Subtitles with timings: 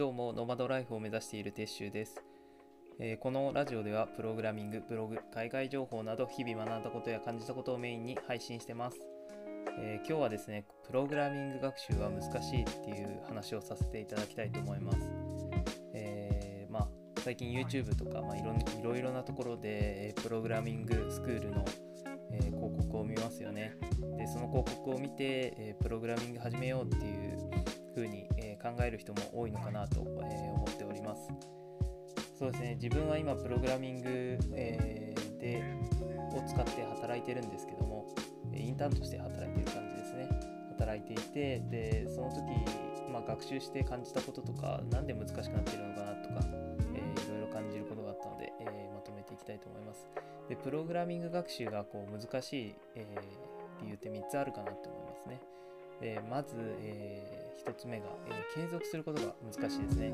[0.00, 2.22] どうも、ノマドライフを目指している鉄舟です、
[2.98, 8.96] えーこのラジオでは、プログラミング、ブログ、海外情報など、日々学んだことや感じたことをメインに配信してます。
[9.78, 14.98] えー今日はですね、プログラミング学習は難しいっていう話をさせていただきたいと思います。
[15.92, 16.88] えーまあ、
[17.22, 21.62] 最近 YouTube とか、まあ、いろんいろいろなところで、えプログラミングスクールの、
[22.32, 23.74] えー広告を見ますよね。
[24.16, 27.50] で、その広告を見て、えープログラミング始めようっていう
[27.94, 28.26] 風に、
[28.60, 30.00] 考える人も多いのかなと、
[30.30, 31.28] え思っております。
[32.38, 35.62] そうですね、自分は今プログラミング、えで
[36.36, 38.06] を使って働いてるんですけども、
[38.54, 40.28] インターンとして働いてる感じですね。
[40.70, 42.42] 働いていて、でその時、
[43.12, 46.40] まあ、学習して感じたこととか、なんで難しくなってるのかなとか、
[46.94, 50.08] えーいろいろ感じることがあったので、えーまとめていきたいと思います。
[50.48, 53.06] でプログラミング学習がこう難しい、え
[53.82, 55.40] 理由って3つあるかなと思いますね。
[56.00, 60.12] でまず、え1つ目が、えー継続することが難しいですね。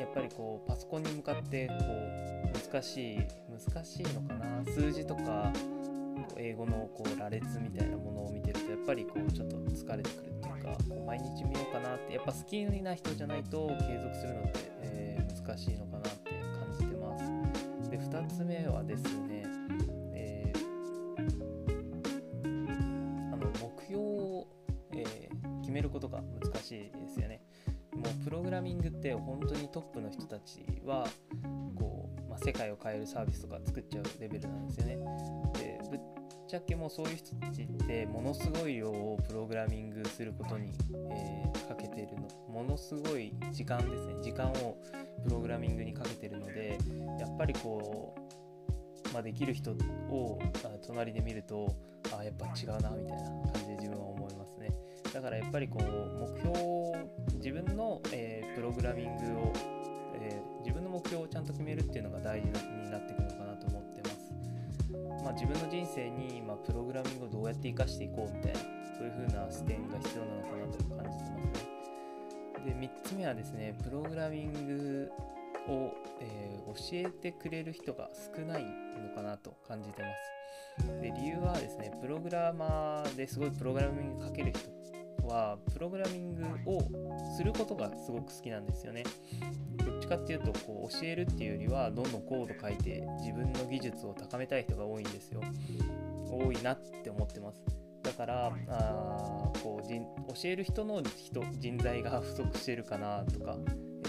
[0.00, 5.52] やっぱりこうパソコンに向かってこう難しい難しいのかな数字とか
[6.36, 15.08] 英語のこう羅列みたいなものを見てるとやっぱりこうちょっと疲れてくるっていうかこう毎日見ようかなってやっぱ好きな人じゃないと継続するのって、えー
[15.48, 17.90] 難しいのかなって感じてます。
[17.90, 19.44] で2つ目はですね、
[25.78, 27.40] めることが難しいですよね。
[27.94, 31.06] もうプログラミングって本当にトップの人たちは
[31.74, 34.96] こう、まあ、世界を変えるサービスとか作っちゃうレベルなんですよね。
[35.54, 36.00] でぶっ
[36.48, 40.72] ちゃけもうそういう人たちってものすごい量をプログラミングすることに、
[41.10, 44.76] えーかけてるのものすごい時間ですね時間を
[45.22, 46.78] プログラミングにかけてるので
[47.20, 48.14] やっぱりこ
[49.10, 50.40] う、まあ、できる人を
[50.86, 51.76] 隣で見ると
[52.18, 54.27] あやっぱ違うなみたいな感じで自分は思いますね。
[55.12, 56.94] だからやっぱりこう目標を
[57.34, 59.52] 自分の、えープログラミングを、
[60.20, 64.32] えー自分の目標をちゃんと決めるっていうのが大事になってくるのかなと思ってます。
[65.24, 68.58] まあ、自分の人生に、まあ、プログラミングをどうやって活かしていこうみたいな
[68.98, 71.68] そういう風な視点が必要なのかなと感じてますね。
[72.66, 75.10] で3つ目はですねプログラミング
[75.68, 80.37] を、えー教えてくれる人が少ないのかなと感じてます。
[81.00, 84.70] で理由はですねプログラマーですごいプログラミングかける人
[85.26, 86.80] はプログラミングを
[87.36, 89.04] することがすごく好きなんですよね。
[89.84, 95.42] どっちかっていうとこう教えるっていうよりはどんどんコード書いて自分の技術を高めたい人が多いんですよ。
[96.30, 97.62] 多いなって思ってます。
[98.02, 103.56] だからあこう人教える人の人人材が不足してるかなとか、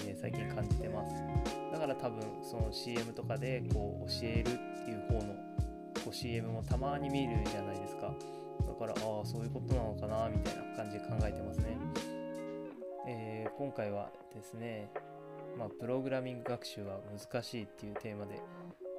[0.07, 1.13] えー最近感じてます。
[1.71, 5.48] だから多分その CM とかでこう教えるっていう方の
[6.09, 8.11] こう CM もたまに見るじゃないですか。
[8.67, 11.77] だからああそういうことなのかなみたいな感じで考えてますね。
[13.07, 14.89] えー今回はですね、
[15.57, 18.41] まあ、プログラミング学習は難しいっていうテーマで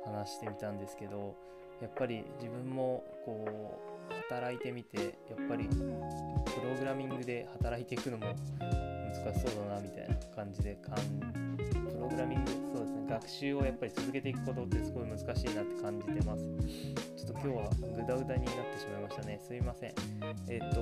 [0.04, 1.34] 話してみたんですけど
[1.80, 4.98] やっぱり自分もこう働いてみて
[5.30, 8.34] やっぱりプログラミングで働いていくのも
[9.10, 13.06] 難しそうだなみたいな感じでかんプログラミングそうですね。
[13.08, 16.44] 学習をやっぱり続けていくことってすごい難しいなって感じてます。
[17.16, 19.40] ちょっと今日はグダグダになってしまいましたね。
[19.46, 19.94] すいません。
[20.48, 20.80] えっ、と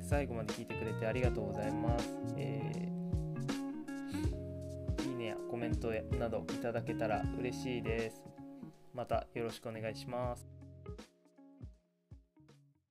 [0.00, 2.82] 最後まで聞いてくれてありがとうございます、えー
[5.08, 8.22] いいねやコメントなどいただけたら嬉しいです。
[8.94, 10.46] またよろしくお願いします。